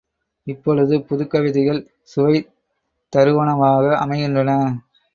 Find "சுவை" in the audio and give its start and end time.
2.03-2.35